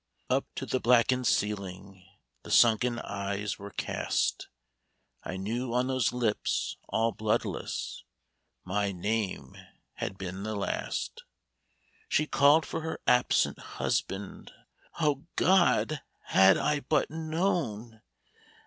[0.31, 2.03] "Up to the blackened ceiling
[2.41, 4.47] The sunken eyes were cast—
[5.23, 8.03] I knew on those lips all bloodless
[8.63, 9.55] My name
[9.93, 11.21] had been the last;
[12.09, 14.51] She 'd called for her absent husband—
[14.99, 16.01] O Grod!
[16.27, 18.01] had I but known